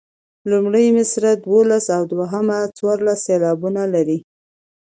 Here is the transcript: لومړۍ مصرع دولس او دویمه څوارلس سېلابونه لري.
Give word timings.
لومړۍ 0.49 0.87
مصرع 0.97 1.33
دولس 1.45 1.85
او 1.95 2.01
دویمه 2.11 2.59
څوارلس 2.77 3.19
سېلابونه 3.27 3.81
لري. 3.93 4.19